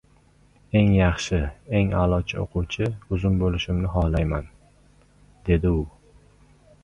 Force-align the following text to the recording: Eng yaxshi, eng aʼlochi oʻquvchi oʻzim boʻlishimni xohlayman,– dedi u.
Eng 0.79 0.87
yaxshi, 0.99 1.41
eng 1.79 1.91
aʼlochi 1.99 2.39
oʻquvchi 2.45 2.87
oʻzim 3.17 3.35
boʻlishimni 3.43 3.91
xohlayman,– 3.97 4.49
dedi 5.51 5.75
u. 5.81 5.85